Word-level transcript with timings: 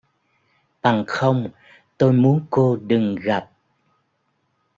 Bằng 0.81 1.03
không, 1.07 1.47
tôi 1.97 2.13
muốn 2.13 2.45
cô 2.49 2.75
đừng 2.75 3.15
gặp 3.15 3.51